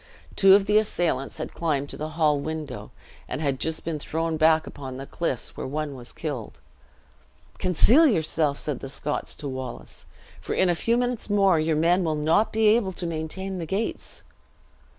Two 0.35 0.55
of 0.55 0.65
the 0.65 0.79
assailants 0.79 1.37
had 1.37 1.53
climbed 1.53 1.87
to 1.89 1.95
the 1.95 2.09
hall 2.17 2.39
window; 2.39 2.89
and 3.27 3.39
had 3.39 3.59
just 3.59 3.85
been 3.85 3.99
thrown 3.99 4.35
back 4.35 4.65
upon 4.65 4.97
the 4.97 5.05
cliffs, 5.05 5.55
where 5.55 5.67
one 5.67 5.93
was 5.93 6.11
killed. 6.11 6.59
"Conceal 7.59 8.07
yourself," 8.07 8.57
said 8.57 8.79
the 8.79 8.89
Scots 8.89 9.35
to 9.35 9.47
Wallace; 9.47 10.07
"for 10.41 10.55
in 10.55 10.69
a 10.69 10.73
few 10.75 10.97
minutes 10.97 11.29
more 11.29 11.59
your 11.59 11.75
men 11.75 12.03
will 12.03 12.15
not 12.15 12.51
be 12.51 12.65
able 12.69 12.93
to 12.93 13.05
maintain 13.05 13.59
the 13.59 13.67
gates." 13.67 14.23